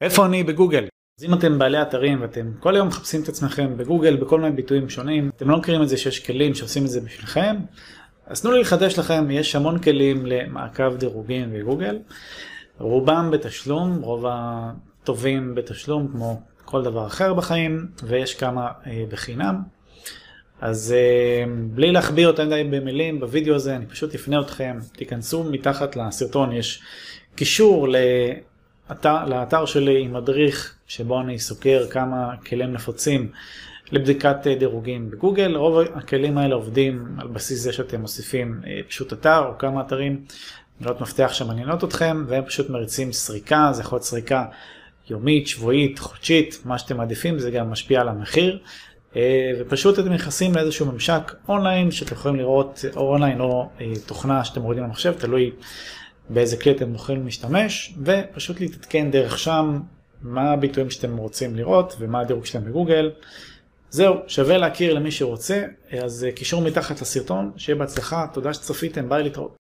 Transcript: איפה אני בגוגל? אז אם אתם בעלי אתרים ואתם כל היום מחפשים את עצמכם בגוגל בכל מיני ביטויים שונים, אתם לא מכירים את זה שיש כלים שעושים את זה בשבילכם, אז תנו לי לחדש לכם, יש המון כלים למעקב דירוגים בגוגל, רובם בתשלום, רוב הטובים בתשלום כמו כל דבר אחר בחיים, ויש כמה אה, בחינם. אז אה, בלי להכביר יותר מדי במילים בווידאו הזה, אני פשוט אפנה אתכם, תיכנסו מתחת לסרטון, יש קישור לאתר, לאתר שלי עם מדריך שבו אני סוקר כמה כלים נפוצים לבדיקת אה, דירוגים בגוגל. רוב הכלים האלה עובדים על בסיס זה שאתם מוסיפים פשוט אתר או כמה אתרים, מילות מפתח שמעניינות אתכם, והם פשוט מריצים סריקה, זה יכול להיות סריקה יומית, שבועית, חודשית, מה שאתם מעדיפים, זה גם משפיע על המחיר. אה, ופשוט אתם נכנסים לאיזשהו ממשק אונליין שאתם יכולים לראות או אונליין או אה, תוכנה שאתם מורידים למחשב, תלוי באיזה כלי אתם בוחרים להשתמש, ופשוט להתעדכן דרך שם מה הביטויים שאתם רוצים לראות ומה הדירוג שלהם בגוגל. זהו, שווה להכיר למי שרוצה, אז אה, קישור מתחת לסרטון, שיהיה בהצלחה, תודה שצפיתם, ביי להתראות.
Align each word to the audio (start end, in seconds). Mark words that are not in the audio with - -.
איפה 0.00 0.26
אני 0.26 0.44
בגוגל? 0.44 0.84
אז 1.20 1.24
אם 1.24 1.34
אתם 1.34 1.58
בעלי 1.58 1.82
אתרים 1.82 2.22
ואתם 2.22 2.52
כל 2.60 2.74
היום 2.74 2.88
מחפשים 2.88 3.22
את 3.22 3.28
עצמכם 3.28 3.76
בגוגל 3.76 4.16
בכל 4.16 4.40
מיני 4.40 4.56
ביטויים 4.56 4.88
שונים, 4.88 5.30
אתם 5.36 5.50
לא 5.50 5.56
מכירים 5.56 5.82
את 5.82 5.88
זה 5.88 5.96
שיש 5.96 6.26
כלים 6.26 6.54
שעושים 6.54 6.84
את 6.84 6.90
זה 6.90 7.00
בשבילכם, 7.00 7.56
אז 8.26 8.40
תנו 8.40 8.52
לי 8.52 8.60
לחדש 8.60 8.98
לכם, 8.98 9.30
יש 9.30 9.56
המון 9.56 9.78
כלים 9.78 10.26
למעקב 10.26 10.96
דירוגים 10.96 11.52
בגוגל, 11.52 11.98
רובם 12.78 13.30
בתשלום, 13.30 14.00
רוב 14.02 14.24
הטובים 14.28 15.54
בתשלום 15.54 16.08
כמו 16.12 16.40
כל 16.64 16.82
דבר 16.82 17.06
אחר 17.06 17.34
בחיים, 17.34 17.86
ויש 18.02 18.34
כמה 18.34 18.68
אה, 18.86 19.04
בחינם. 19.08 19.62
אז 20.60 20.94
אה, 20.96 21.44
בלי 21.70 21.92
להכביר 21.92 22.28
יותר 22.28 22.46
מדי 22.46 22.64
במילים 22.70 23.20
בווידאו 23.20 23.54
הזה, 23.54 23.76
אני 23.76 23.86
פשוט 23.86 24.14
אפנה 24.14 24.40
אתכם, 24.40 24.78
תיכנסו 24.92 25.44
מתחת 25.44 25.96
לסרטון, 25.96 26.52
יש 26.52 26.82
קישור 27.34 27.88
לאתר, 28.90 29.24
לאתר 29.24 29.66
שלי 29.66 30.02
עם 30.02 30.12
מדריך 30.12 30.74
שבו 30.86 31.20
אני 31.20 31.38
סוקר 31.38 31.86
כמה 31.90 32.36
כלים 32.46 32.72
נפוצים 32.72 33.30
לבדיקת 33.92 34.46
אה, 34.46 34.54
דירוגים 34.54 35.10
בגוגל. 35.10 35.56
רוב 35.56 35.78
הכלים 35.94 36.38
האלה 36.38 36.54
עובדים 36.54 37.06
על 37.18 37.28
בסיס 37.28 37.60
זה 37.60 37.72
שאתם 37.72 38.00
מוסיפים 38.00 38.60
פשוט 38.88 39.12
אתר 39.12 39.38
או 39.46 39.58
כמה 39.58 39.80
אתרים, 39.80 40.24
מילות 40.80 41.00
מפתח 41.00 41.30
שמעניינות 41.32 41.84
אתכם, 41.84 42.24
והם 42.28 42.44
פשוט 42.44 42.70
מריצים 42.70 43.12
סריקה, 43.12 43.68
זה 43.72 43.82
יכול 43.82 43.96
להיות 43.96 44.04
סריקה 44.04 44.44
יומית, 45.10 45.46
שבועית, 45.46 45.98
חודשית, 45.98 46.58
מה 46.64 46.78
שאתם 46.78 46.96
מעדיפים, 46.96 47.38
זה 47.38 47.50
גם 47.50 47.70
משפיע 47.70 48.00
על 48.00 48.08
המחיר. 48.08 48.58
אה, 49.16 49.52
ופשוט 49.58 49.98
אתם 49.98 50.12
נכנסים 50.12 50.54
לאיזשהו 50.54 50.86
ממשק 50.86 51.34
אונליין 51.48 51.90
שאתם 51.90 52.14
יכולים 52.14 52.38
לראות 52.38 52.84
או 52.96 53.12
אונליין 53.12 53.40
או 53.40 53.68
אה, 53.80 53.92
תוכנה 54.06 54.44
שאתם 54.44 54.60
מורידים 54.60 54.84
למחשב, 54.84 55.12
תלוי 55.18 55.50
באיזה 56.32 56.56
כלי 56.56 56.72
אתם 56.72 56.92
בוחרים 56.92 57.24
להשתמש, 57.24 57.94
ופשוט 58.04 58.60
להתעדכן 58.60 59.10
דרך 59.10 59.38
שם 59.38 59.80
מה 60.22 60.50
הביטויים 60.50 60.90
שאתם 60.90 61.16
רוצים 61.16 61.56
לראות 61.56 61.96
ומה 61.98 62.20
הדירוג 62.20 62.46
שלהם 62.46 62.64
בגוגל. 62.64 63.10
זהו, 63.90 64.14
שווה 64.26 64.58
להכיר 64.58 64.94
למי 64.94 65.10
שרוצה, 65.10 65.64
אז 66.02 66.24
אה, 66.24 66.32
קישור 66.32 66.62
מתחת 66.62 67.00
לסרטון, 67.00 67.50
שיהיה 67.56 67.78
בהצלחה, 67.78 68.26
תודה 68.32 68.54
שצפיתם, 68.54 69.08
ביי 69.08 69.22
להתראות. 69.22 69.56